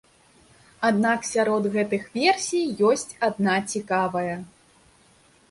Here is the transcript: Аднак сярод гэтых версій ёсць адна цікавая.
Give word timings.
Аднак 0.87 1.27
сярод 1.33 1.67
гэтых 1.75 2.07
версій 2.21 2.73
ёсць 2.93 3.17
адна 3.29 3.55
цікавая. 3.75 4.35